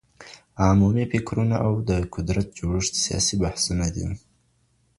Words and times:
عمومي 0.69 1.05
فکرونه 1.11 1.55
او 1.65 1.73
د 1.89 1.91
قدرت 2.15 2.47
جوړښت 2.59 2.93
سیاسي 3.05 3.35
بحثونه 3.43 3.85
دي. 3.95 4.07